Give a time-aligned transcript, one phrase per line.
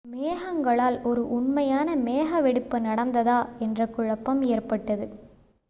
[0.05, 5.05] மேகங்களால் ஒரு உண்மையான மேக வெடிப்பு நடந்ததா என்ற குழப்பம் ஏற்பட்டது